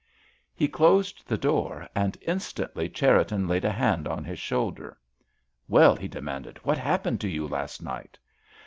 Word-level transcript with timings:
He 0.55 0.67
closed 0.67 1.27
the 1.27 1.37
door, 1.37 1.87
and 1.93 2.17
instantly 2.23 2.89
Cherriton 2.89 3.47
laid 3.47 3.63
a 3.63 3.69
hand 3.71 4.07
on 4.07 4.23
his 4.23 4.39
shoulder. 4.39 4.97
"Well," 5.67 5.95
he 5.95 6.07
demanded, 6.07 6.57
"what 6.65 6.79
happened 6.79 7.21
to 7.21 7.29
you 7.29 7.47
last 7.47 7.83
night." 7.83 8.17